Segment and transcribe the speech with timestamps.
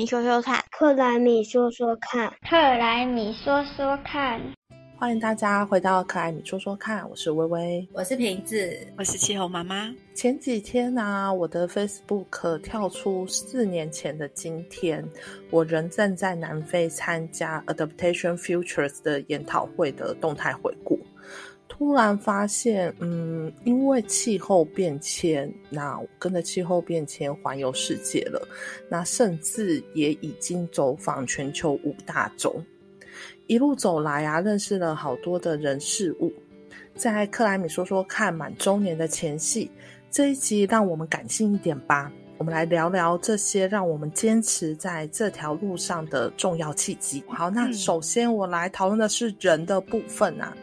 [0.00, 4.40] 米说说看，克莱米说说看，克莱米说说看。
[4.96, 9.94] 欢迎大家回到克莱米说说看，我是微微，我是瓶子，我是气候妈妈。
[10.14, 15.06] 前几天呢，我的 Facebook 跳出四年前的今天，
[15.50, 20.98] 我仍正在南非参加 Adaptation Futures 的研讨会的动态回顾。
[21.80, 28.46] 突然发现，嗯，因为气候变迁，那跟着气候变迁环游世界了，
[28.90, 32.54] 那甚至也已经走访全球五大洲。
[33.46, 36.30] 一路走来啊，认识了好多的人事物。
[36.94, 39.70] 在克莱米说说看满周年的前夕，
[40.10, 42.12] 这一集让我们感性一点吧。
[42.36, 47.24] 我们来聊聊这些让我们坚持在这条路上的重要契机。
[47.26, 50.54] 好，那首先我来讨论的是人的部分啊。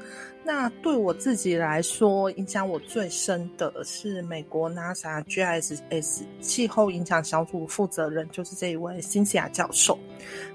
[0.47, 9.99] 那对我自己来说，影响我最深的是美国 NASA GIS 气候影响小组负责人，就是这一位辛西亚教授。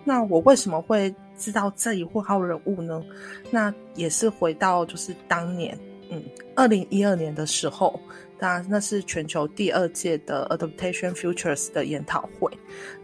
[0.03, 3.05] 那我为什么会知道这一户号人物呢？
[3.51, 6.23] 那也是回到就是当年，嗯，
[6.56, 8.01] 二零一二年的时候，
[8.39, 12.51] 当然那是全球第二届的 Adaptation Futures 的研讨会。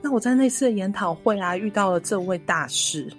[0.00, 3.12] 那我在那次研讨会啊，遇到了这位大师。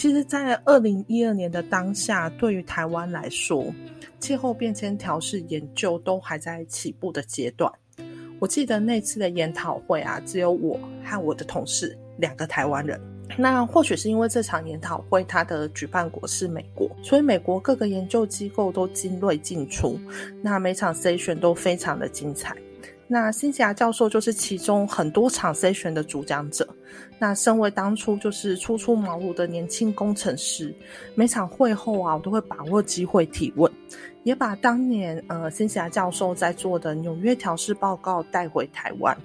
[0.00, 3.66] 其实，在二零一二年的当下，对于台湾来说，
[4.18, 7.70] 气候变迁调试研究都还在起步的阶段。
[8.38, 12.98] 我记得那次的研讨会啊，只有我和我的同事两个台湾人。
[13.36, 20.00] 那或许是因为这场研讨会，它的举办国是美国，所以美国各个研究机构都精锐进出，
[20.40, 22.56] 那每场 session 都非常的精彩。
[23.12, 26.64] 那辛霞教授就是其中很多场 session 的主讲者。
[27.18, 30.72] 那身为当初就是初出茅庐的年轻工程师，
[31.16, 33.70] 每场会后啊，我都会把握机会提问，
[34.22, 39.16] 也把当年呃辛霞教授在做的纽约调试报告带回台湾。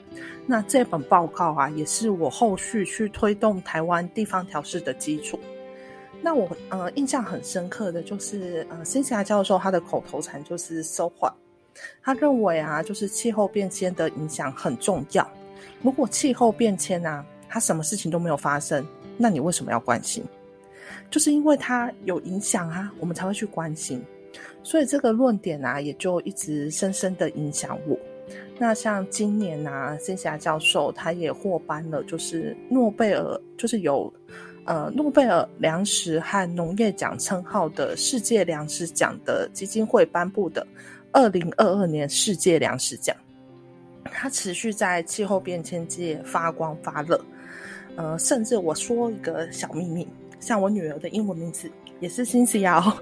[0.48, 5.40] 那这本报告啊，也是我后续去推动台湾地方调试的基础。
[6.24, 11.32] 那我呃印象很深刻的就是呃辛霞教授他的口头禅就是 “so what”。
[12.02, 15.30] 他认为啊，就是气候变迁的影响很重要。
[15.82, 18.86] 如果气候变迁啊，它什么事情都没有发生，
[19.18, 20.24] 那你为什么要关心？
[21.12, 24.04] 就是因为它有影响啊，我们才会去关心。
[24.64, 27.98] 所以这个论点啊，也就一直深深的影响我。
[28.58, 34.12] 那像今年啊，仙霞教授他也获颁了，就是诺贝尔，就是有
[34.66, 40.66] 呃诺贝尔粮食和农业奖称号的世界粮食奖的基金会颁布的。
[41.16, 43.16] 二零二二年世界粮食奖，
[44.04, 47.20] 它持续在气候变迁界发光发热。
[47.96, 50.06] 呃，甚至我说一个小秘密，
[50.42, 51.72] 像我女儿的英文名字
[52.02, 52.94] 也是辛西亚哦。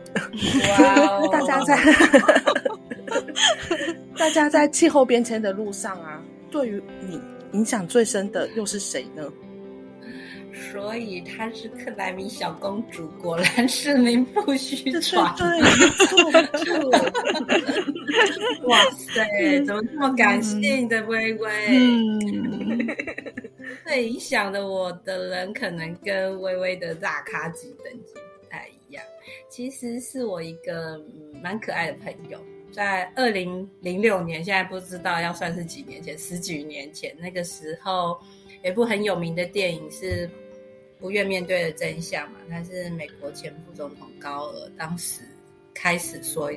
[0.77, 1.27] 哇！
[1.33, 1.79] 大家在
[4.15, 6.21] 大家在气候变迁的路上啊，
[6.51, 7.19] 对于你
[7.53, 9.23] 影响最深的又是谁呢？
[10.53, 15.23] 所以她是克莱米小公主，果然是名不虚传。
[18.65, 21.49] 哇塞，怎么这么感性的微微？
[21.69, 22.87] 嗯，
[23.83, 29.03] 最影响的我的人，可能跟微微的大咖级等级不太一样。
[29.49, 31.01] 其实是我一个
[31.41, 32.39] 蛮可爱的朋友，
[32.71, 38.19] 在二零零六年，现在不知道要算是几年前，十几年前，那个时候
[38.63, 40.29] 有一部很有名的电影是。
[41.03, 42.39] 不愿面对的真相嘛？
[42.49, 45.19] 他是美国前副总统高尔，当时
[45.73, 46.49] 开始说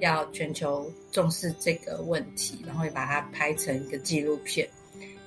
[0.00, 4.66] 要全球重视这个问题，然后也把它拍成一个纪录片，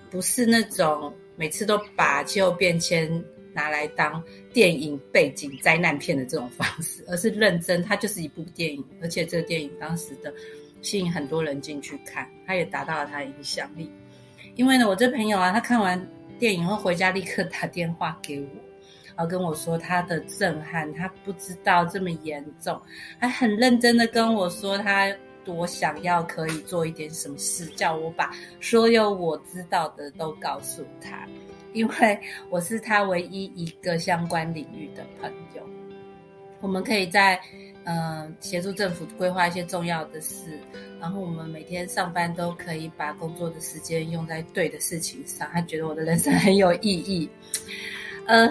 [0.10, 4.22] 不是那种每次都把气候变迁拿来当
[4.52, 10.34] 电影背景灾难片的这种方式，而是认真，它就是一部电影，而且这个电影当时的
[10.82, 13.92] 吸引很多人进去看，它也达到了它的影响力。
[14.56, 16.04] 因为呢，我这朋友啊，他看完。
[16.40, 18.48] 电影后回家立刻打电话给我，
[19.16, 22.82] 然后跟我说他的震撼，他不知道这么严重，
[23.20, 31.28] 还很认真的跟我说他多想要可以做一点什么事，叫我把所有我知道的都告诉他，
[31.74, 35.62] 因为我是他唯一一个相关领域的朋友，
[36.62, 37.40] 我们可以在。
[37.86, 40.60] 嗯，协助政府规划一些重要的事，
[41.00, 45.48] 然后我们每天上班都可以把工作的时间用在对的事情上。
[45.54, 47.30] 他觉得我的人生很有意义。
[48.26, 48.50] 呃，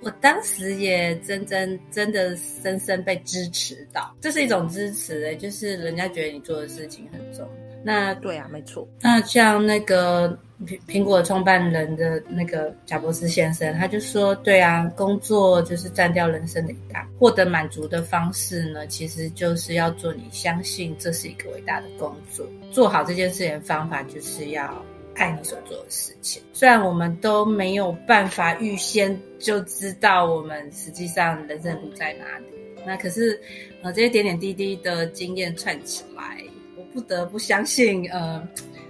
[0.00, 7.48] 我当时也真真真的深深被支持到，这是一种支持诶，就是人家觉得你做的事情很重。
[7.82, 8.88] 那对啊，没错。
[9.00, 10.38] 那像那个。
[10.66, 22.46] 苹苹果创办人的那个贾伯斯先生，他就说：“对啊，工作就是占掉人生的一大，获得满足的方式呢，其实就是要做你相信这是一个伟大的工作。
[22.70, 24.84] 做好这件事情的方法，就是要
[25.14, 26.42] 爱你所做的事情。
[26.52, 32.44] 虽然我们都没有办法预先就知道我们实际上人生路在哪里，
[32.84, 33.40] 那可是
[33.80, 36.59] 呃这些点点滴滴的经验串起来，我
[36.92, 38.46] 不得不相信，呃，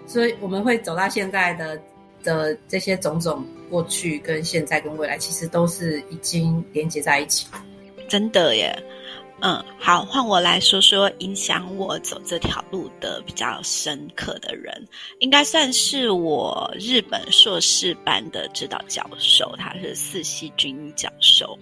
[0.06, 1.80] 所以我们会走到现在的
[2.22, 7.46] 的这些种种过去跟现在跟未来，其实都是已经连接在一起。
[8.08, 8.76] 真的耶。
[9.42, 14.86] 嗯，好，换我来说说影响我走这条路的比较深刻的人，
[15.20, 21.58] 应该算是我日本硕士班的指导教授，他是四系君一教授。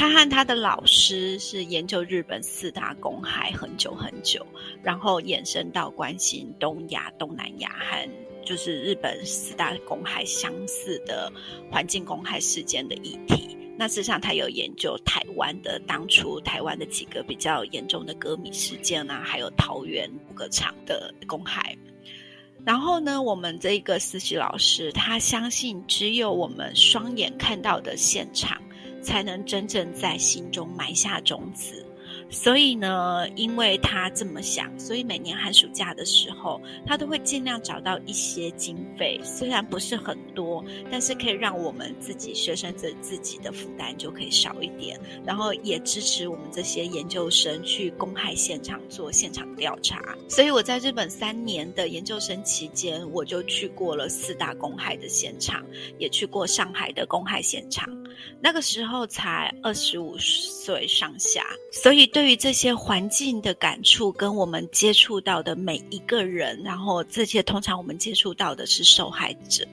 [0.00, 4.46] 他和他的老师是研究日本四大公害很久很久，
[4.82, 8.08] 然后延伸到关心东亚、东南亚和
[8.42, 11.30] 就是日本四大公害相似的
[11.70, 13.54] 环境公害事件的议题。
[13.76, 21.76] 那事实上，他有研究台湾的当初台湾的几个比较严重的歌迷事件啊，还有桃园五个厂的公害。
[22.64, 28.58] 然后呢，我们这个实习老师他相信，只有我们双眼看到的现场，
[29.02, 31.84] 才能真正在心中埋下种子。
[32.28, 50.00] 所以呢，因为他这么想，所以每年寒暑假的时候，他都会尽量找到一些经费，虽然不是很多，但是可以让我们自己学生自自己的负担就可以少一点，然后也支持我们这些研究生去公害现场做现场调查。
[50.28, 55.64] 所以我在日本三年的研究生期间，我就去过了四大公害的现场，
[55.98, 57.88] 也去过上海的公害现场。
[58.40, 69.66] 那个时候才二十五岁上下，所以对于这些环境的感触，跟我们接触到的每一个人，然后这些通常我们接触到的是受害者，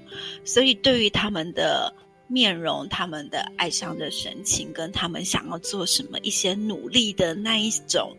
[0.43, 1.93] 所以对于他们的
[2.27, 8.15] 面容、他们的哀伤的神情，跟他们想要做什么、一些努力的那一种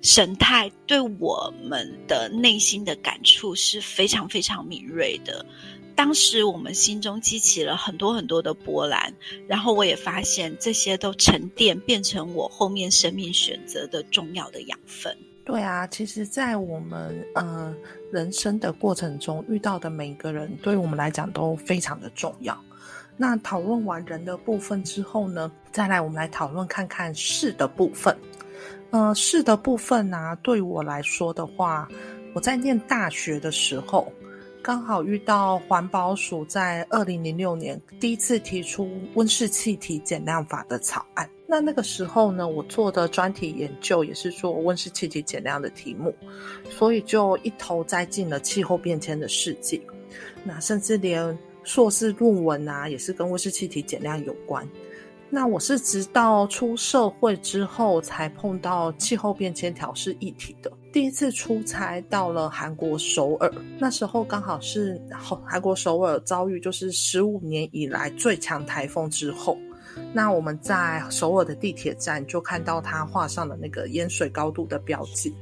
[0.00, 5.44] 神态，对我们的内心的感触是非常非常敏锐的。
[5.94, 9.12] 当时我们心中激起了很多很多的波澜，
[9.46, 15.16] 然后我也发现这些都沉淀，变成我后面生命选择的重要的养分。
[15.44, 17.74] 对啊，其实，在我们呃
[18.12, 22.56] 人生的过程中遇到的每一个人，对我们来讲都非常的重要。
[23.16, 28.16] 那讨论完人的部分之后呢，再来我们来讨论看看事的部分。
[28.90, 31.88] 呃，事的部分呢，对我来说的话，
[32.34, 34.12] 我在念大学的时候。
[34.62, 41.28] 刚好遇到环保署在二零零六年第一次提出温室气体减量法的草案。
[41.48, 46.14] 那那个时候呢，我做的专题研究也是做温室气体减量的题目，
[46.70, 49.80] 所以就一头栽进了气候变迁的世界。
[50.44, 54.66] 那甚至连硕士论文啊，也是跟温室气体减量有关。
[55.28, 60.72] 那我是直到出社会之后才碰到气候变迁调试议题的。
[60.92, 65.00] 第一次出差到了韩国首尔，那时候刚好是
[65.42, 69.56] 韩国首尔遭遇就是十五年以来最强台风之后。
[70.12, 75.34] 那我们在首尔的地铁站就看到他画上了那个淹水高度的标记，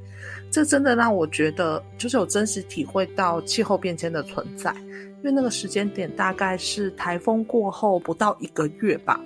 [0.53, 4.73] 这真的让我觉得就是有真实体会到气候变迁的存在。
[5.19, 9.21] 因为那个时间点大概是台风过后不到一个月吧。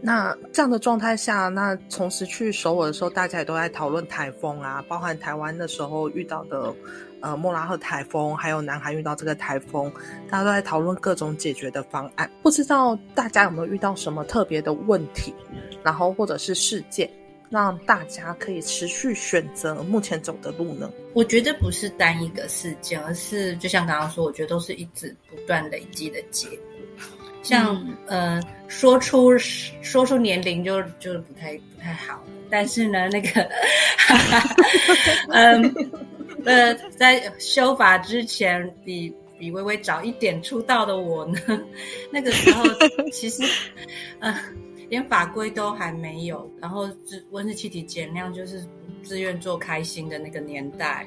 [0.00, 6.74] 那这样的状态下，那同时去首尔的时候，大家也都在讨论台风啊，包含台湾的时候遇到的，
[7.20, 9.92] 呃，莫拉赫台风，还有南韩遇到这个台风，
[10.30, 12.30] 大家都在讨论各种解决的方案。
[12.42, 15.34] 不知道大家有没有遇到什么特别的问题，
[15.82, 17.10] 然后或者是事件，
[17.50, 20.90] 让大家可以持续选择目前走的路呢？
[21.14, 26.48] 我觉得不是单一个事件，而是就像刚刚说，我觉得都是一直不断累积的结。
[27.48, 33.48] 像呃，说出说出年龄就就不太不太好，但是呢，那个，
[35.32, 35.90] 嗯
[36.44, 41.38] 呃，在修法之前，比比微微早一点出道的我呢，
[42.12, 42.64] 那个时候
[43.10, 43.42] 其实，
[44.18, 44.38] 呃，
[44.90, 48.62] 连法规都还没有，然后温温室气体减量就是
[49.02, 51.06] 自愿做开心的那个年代，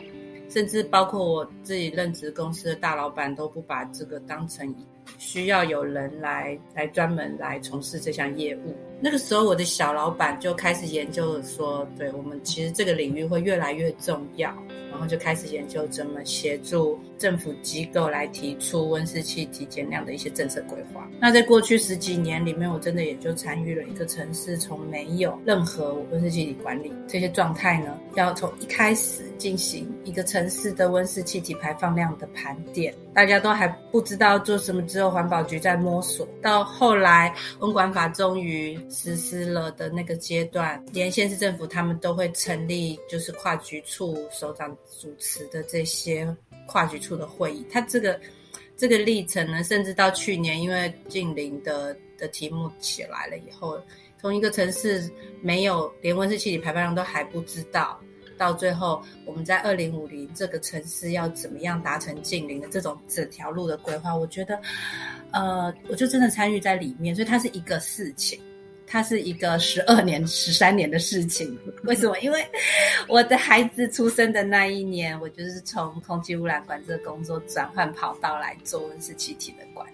[0.49, 4.75] 甚至包括我自己任职公司的大老板都不把这个当成。
[5.17, 8.75] 需要有人来来专门来从事这项业务。
[8.99, 14.55] 那个时候，我的小老板就开始研究说，对我们其实这个领域会越来越重要。
[14.91, 21.09] 然后就开始研究怎么协助政府机构来提出温室气体减量的一些政策规划。
[21.17, 32.93] 那在过去十几年里面，我真的也就参与了一个城市从没有任何温室气体管理这些状态呢，要从一开始进行一个城市的温室气体排放量的盘点。
[33.13, 46.25] 大家都还不知道做什么，之后环保局在摸索，到后来温管法终于实施了的那个阶段，连县市政府他们都会成立，就是跨局处首长主持的这些
[46.67, 47.65] 跨局处的会议。
[47.69, 48.17] 它这个
[48.77, 53.77] 这个历程呢，甚至到去年，因为近邻的的题目起来了以后，
[54.21, 57.99] 从一个城市没有连温室气体排放量都还不知道。
[58.41, 64.15] 到最后，我们在二零五零这个城市要怎么样达成近邻的这种整条路的规划？
[64.15, 64.59] 我觉得，
[65.29, 68.41] 呃，我就真的参与在里面，所以它是一个事情，
[68.87, 71.55] 它是一个十二年、十三年的事情。
[71.83, 72.17] 为什么？
[72.17, 72.43] 因为
[73.07, 79.87] 我的孩子出生的那一年，我就是从空气污染管制的工作转换跑道来做温室气体的管。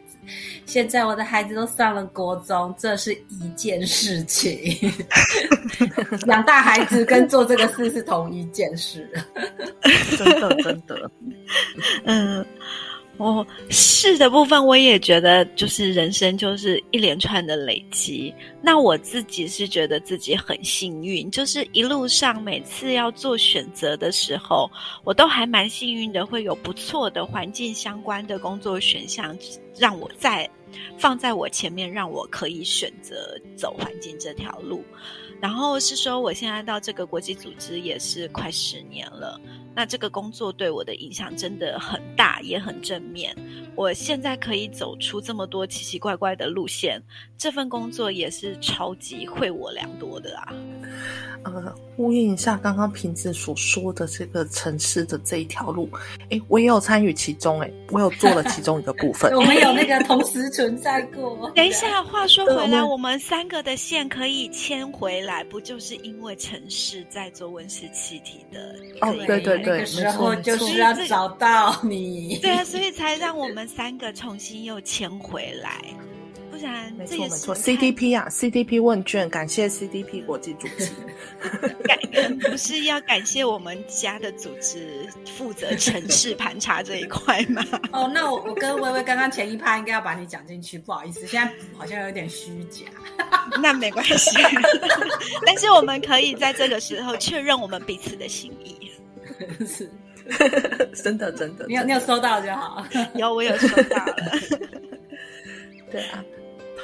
[0.65, 4.59] 现在我的孩子都上了国中，这是一件事情。
[6.27, 9.09] 养大孩子跟做这个事是同一件事，
[10.17, 11.11] 真的真的。
[12.05, 12.45] 嗯，
[13.17, 18.33] 哦，是的部分，我也觉得就是人生就是一连串的累积。
[18.61, 24.69] 那我自己是觉得自己很幸运，就是一路上每次要做选择的时候，
[25.03, 29.35] 我都还蛮幸运的，会有不错的环境相关的工作选项。
[29.79, 30.49] 让我在
[30.97, 34.83] 放在我前面，让我可以选择走环境这条路。
[35.39, 39.39] 然后是说，我现在到这个国际组织也是快十年了。
[39.75, 43.35] 那这个工作对我的影响真的很大，也很正面。
[43.75, 46.99] 我现在可以走出这么多奇奇怪怪的路线，
[47.37, 50.53] 这份工作也是超级惠我良多的啊。
[51.43, 55.89] 呃，呼应一下刚刚瓶子所说的这个城市的这一条路，
[56.29, 59.31] 哎，我也有参与其中，哎，我有做了其中一个部分。
[59.35, 61.49] 我们有那个同时存在过。
[61.55, 68.75] 等一下，话说回来，我们三个的线可以牵回来，不就是因为城市在做温室气体的？
[69.01, 72.37] 哦，对对对，那个时候就是要找到你。
[72.41, 75.81] 对啊，所以才让我们三个重新又牵回来。
[76.97, 80.89] 没错没错，CDP 啊，CDP 问卷，感谢 CDP 国际组织。
[81.85, 81.97] 感
[82.39, 87.63] 不是要感谢我们家的组织负责城市盘查这一块吗？
[87.93, 92.85] 哦，那我我跟微微刚刚前一趴应该要把你讲进去，不好意思，现在好像有点虚假。
[93.61, 94.35] 那没关系，
[95.45, 98.91] 但是我们可以在这个时候确认我们彼此的心意。
[99.65, 99.89] 是，
[101.03, 102.85] 真的真的，你有你有收到就好。
[103.15, 104.15] 有，我有收到了。
[105.91, 106.23] 对啊。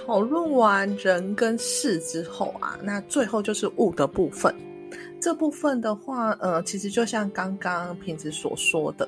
[0.06, 4.54] 讨论完人跟事之后啊，那最后就是物的部分。
[5.20, 9.08] 这部分的话，呃，其实就像刚刚瓶子所说的，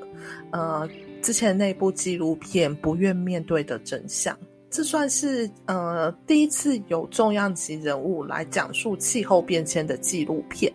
[0.51, 0.87] 呃，
[1.21, 4.33] 之前那部纪录片《不愿面对的真相》，
[4.69, 10.71] 这算是呃第一次有重量级人物来讲述气候变迁的纪录片。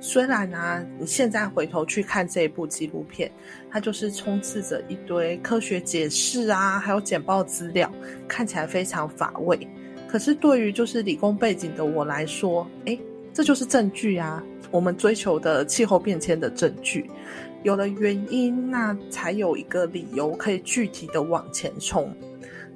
[0.00, 3.30] 虽然呢，你现在回头去看这一部纪录片，
[3.70, 7.90] 它就是充斥着一堆科学解释啊，还有简报资料，
[8.28, 9.66] 看起来非常乏味。
[10.06, 13.00] 可是对于就是理工背景的我来说，诶，
[13.32, 14.42] 这就是证据啊！
[14.70, 17.10] 我们追求的气候变迁的证据，
[17.62, 22.14] 有了原因，那才有一个理由可以具体的往前冲。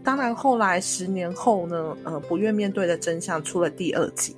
[0.02, 4.34] 当然，后来十年后呢，呃，不愿面对的真相出了第二集。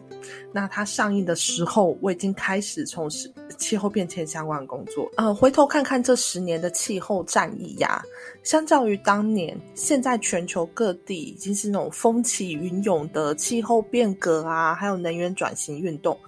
[0.52, 5.10] 那它上映的时候，我已经开始从事气候变迁相关工作。
[5.16, 8.02] 呃，回头看看这十年的气候战役呀，
[8.42, 16.18] 相较于当年，现在全球各地已经是那种风起云涌的气候变革啊，还有能源转型运动，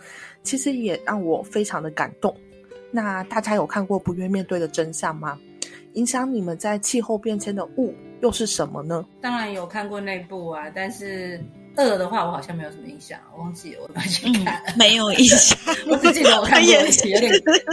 [0.42, 2.34] 其实也让我非常的感动。
[2.90, 5.38] 那大家有看过《不愿面对的真相》吗？
[5.94, 9.04] 影响你们在气候变迁的物又是什么呢？
[9.20, 11.40] 当然有看过那部啊，但是。
[11.76, 14.62] 二的话，我好像没有什么印象，我忘记了，我快去看。
[14.76, 17.33] 没有印象， 我只记得我看过 一集，有点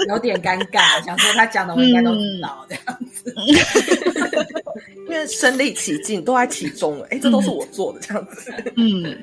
[0.09, 3.33] 有点尴尬，想说他讲的我应该都知道这样子，
[5.07, 7.07] 因为身临其境，都在其中了。
[7.11, 8.51] 哎，这都是我做的这样子。
[8.77, 9.17] 嗯，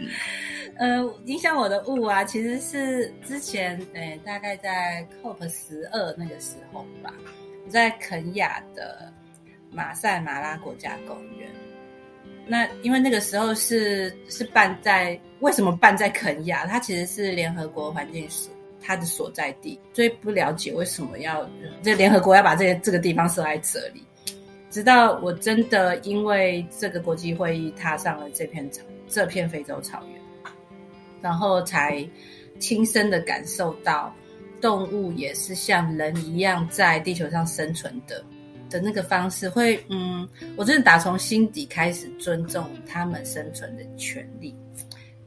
[0.76, 7.12] 呃，影响我的物啊，其实是之前，哎，大概在 COP 十二那个时候吧，
[7.66, 9.12] 我在肯亚的
[9.72, 11.48] 马赛马拉国家公园。
[12.48, 16.66] 那因为那个时候是是办在为什么办在肯亚？
[16.66, 18.48] 它其实是联合国环境署
[18.80, 21.48] 它的所在地，所以不了解为什么要
[21.82, 24.02] 这联合国要把这这个地方设在这里。
[24.70, 30.20] 直到我真的因为这个国际会议踏上了这片草这片非洲草原，
[31.20, 32.06] 然后才
[32.58, 34.14] 亲身的感受到
[34.60, 38.24] 动物也是像人一样在地球上生存的。
[38.68, 44.54] 的那个方式会，嗯，我真的打从心底开始尊重他们生存的权利。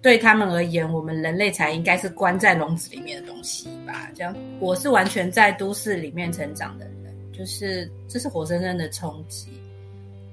[0.02, 4.10] 对他们而言，我们人类才应该是关在笼子里面的东西吧？
[4.16, 9.50] 这样，我是完全在都市里面成长的人，就是这是活生生的冲击。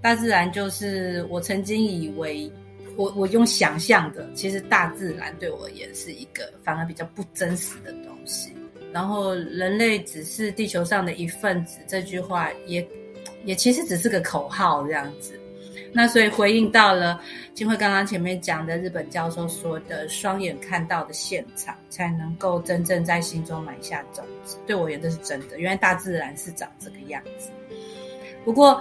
[0.00, 2.50] 大自然就是我曾经以为，
[2.96, 8.52] 我我用想象的，其实大自然对我而言是一个反而比较不真实的东西。
[8.90, 12.80] 然后，人类只是地球上的一份子，这句话也
[13.44, 15.38] 也其实只是个口号这样子。
[15.90, 17.18] 那所以回应到了
[17.54, 24.58] 金慧刚刚前面讲的日本教授说的，双眼看到的现场，才能够真正在心中埋下种子。
[24.66, 25.58] 对我而言，这是真的。
[25.58, 27.48] 原来大自然是长这个样子。
[28.44, 28.78] 不过，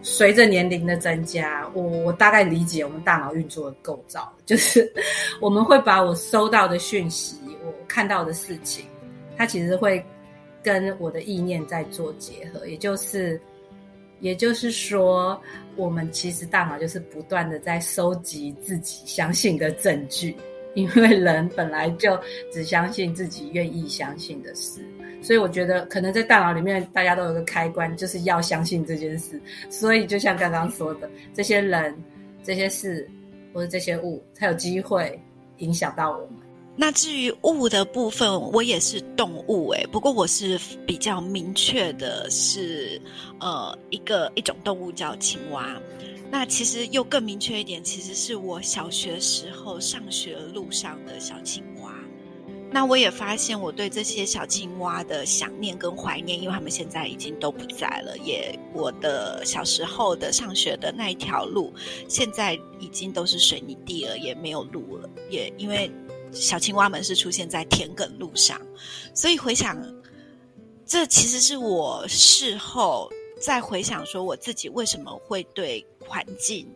[0.00, 4.90] 随着年龄的增加，我我大概理解我们大脑运作的构造，就是
[5.38, 8.86] 我们会把我收到的讯息，我看到的事情，
[9.36, 10.02] 它其实会
[10.62, 13.38] 跟我的意念在做结合，也就是。
[14.20, 15.40] 也就是说，
[15.76, 20.34] 我们其实大脑就是不断的在收集自己相信的证据，
[20.74, 22.18] 因为人本来就
[22.52, 24.80] 只相信自己愿意相信的事，
[25.22, 29.40] 所以我觉得可能在大脑里面大家都有个开关，就是要相信这件事。
[29.68, 31.94] 所以就像刚刚说的，这些人、
[32.42, 33.08] 这些事
[33.52, 35.20] 或者这些物，才有机会
[35.58, 36.45] 影响到我们。
[36.78, 43.00] 那至于物的部分，我也是动物诶，不过我是比较明确的是，
[43.40, 45.80] 呃，一个一种动物叫青蛙。
[46.30, 51.94] 那其实又更明确一点，其实是我小学时候上学路上的小青蛙。
[52.70, 58.18] 那我也发现我对这些小青蛙的想念跟怀念，因为他们现在已经都不在了。
[58.18, 61.72] 也我的小时候的上学的那一条路，
[62.06, 65.08] 现在已经都是水泥地了，也没有路了。
[65.30, 65.90] 也因为。
[66.38, 68.60] 小青蛙们是出现在田埂路上，
[69.14, 69.76] 所以回想，
[70.84, 76.68] 这其实是我事后再回想，说我自己为什么会对环境，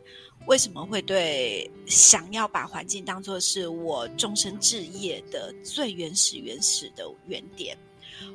[0.47, 7.76] 为什么会对想要把环境当做是我终身置业的最原始、原始的原点。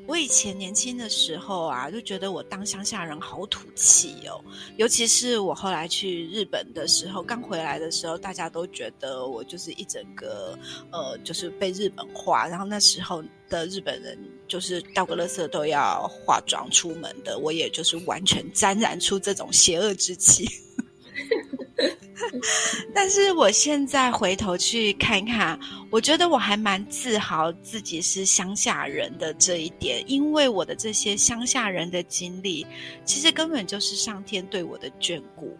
[0.07, 4.39] 我以前年轻的时候啊，就觉得我当乡下人好土气哦。
[4.77, 10.57] 尤其是我后来去日本的时候，刚回来的时候，大家都觉得我就是一整个
[10.91, 12.47] 呃，就是被日本化。
[12.47, 20.47] 然后那时候的日本人，就是倒个垃圾都要化妆出门的，我也就是完全沾染出这种邪恶之气。
[22.93, 32.65] 但是我现在回头去看看，我觉得我还蛮自豪自己是乡下人的这一点，因为我的这些乡下人的经历，
[33.03, 35.57] 其实根本就是上天对我的眷顾，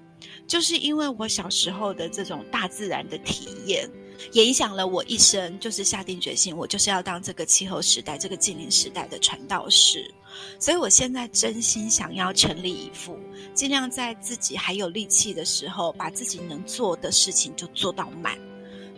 [0.48, 3.90] 就是因为我小时候的这种大自然的体验。
[4.32, 10.14] 也影响了我一生，就是下定决心，我就是要当这个气候时代、这个近邻时代的传道士。
[10.60, 13.18] 所以我现在真心想要全力以赴，
[13.54, 18.38] 尽量在自己还有力气的时候，把自己能做的事情就做到满。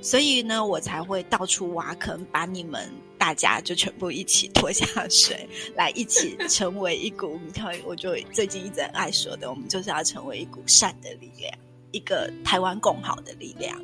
[0.01, 7.39] 所以呢，我才会到处挖坑，把你们大家就全部一起拖下水，来一起成为一股。
[7.45, 11.51] 你看，我就最近一直很爱说的，我们就是要成为一股善的力量，
[11.91, 13.80] 一个台湾共好的力量。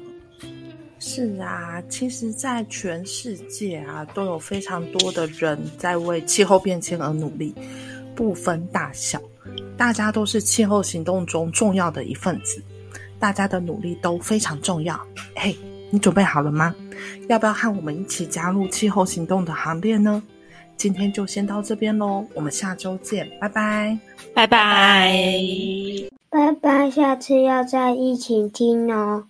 [1.06, 7.54] 是啊，其实，在全世界啊，都有非常多的人在为气候变迁而努力，
[8.16, 9.22] 不分大小，
[9.76, 12.63] 大家都是气候行动中重要的一份子，
[13.20, 14.98] 大家的努力都非常重要。
[15.36, 15.54] 嘿，
[15.89, 16.74] 你准备好了吗？
[17.28, 20.24] 要不要和我们一起加入气候行动的行列呢？
[20.78, 24.00] 今天就先到这边喽，我们下周见，拜拜，
[24.34, 25.13] 拜拜，
[26.30, 29.26] 拜拜，下次要再一起听哦。